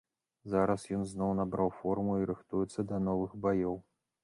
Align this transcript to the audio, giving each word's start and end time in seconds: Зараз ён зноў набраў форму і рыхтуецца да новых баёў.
Зараз 0.53 0.85
ён 0.97 1.03
зноў 1.11 1.33
набраў 1.41 1.69
форму 1.83 2.17
і 2.23 2.27
рыхтуецца 2.33 2.89
да 2.95 3.03
новых 3.11 3.39
баёў. 3.47 3.81